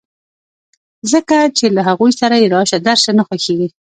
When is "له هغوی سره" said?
1.75-2.35